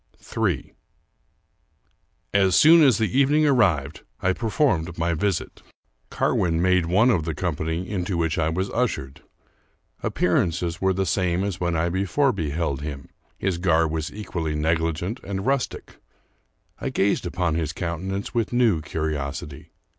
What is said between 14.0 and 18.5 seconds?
equally negligent and rustic. I gazed upon his countenance